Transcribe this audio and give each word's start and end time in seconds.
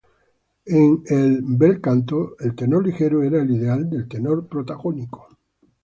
En 0.79 1.03
el" 1.17 1.41
bel 1.43 1.79
canto", 1.79 2.35
el 2.39 2.55
tenor 2.55 2.87
ligero 2.87 3.21
era 3.21 3.39
el 3.43 3.51
ideal 3.51 3.87
del 3.87 4.07
tenor 4.07 4.47
protagónico. 4.49 5.27